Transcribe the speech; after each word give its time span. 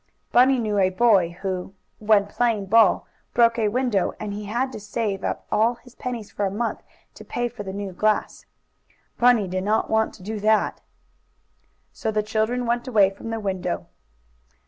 Bunny 0.31 0.57
knew 0.57 0.79
a 0.79 0.89
boy 0.89 1.37
who, 1.43 1.75
when 1.99 2.25
playing 2.25 2.65
ball, 2.65 3.05
broke 3.35 3.59
a 3.59 3.67
window, 3.67 4.13
and 4.19 4.33
he 4.33 4.45
had 4.45 4.71
to 4.71 4.79
save 4.79 5.23
up 5.23 5.45
all 5.51 5.75
his 5.75 5.93
pennies 5.93 6.31
for 6.31 6.43
a 6.43 6.49
month 6.49 6.81
to 7.13 7.23
pay 7.23 7.47
for 7.47 7.61
the 7.61 7.71
new 7.71 7.91
glass. 7.91 8.47
Bunny 9.19 9.47
did 9.47 9.63
not 9.63 9.91
want 9.91 10.15
to 10.15 10.23
do 10.23 10.39
that. 10.39 10.81
So 11.93 12.09
the 12.09 12.23
children 12.23 12.65
went 12.65 12.87
away 12.87 13.11
from 13.11 13.29
the 13.29 13.39
window. 13.39 13.89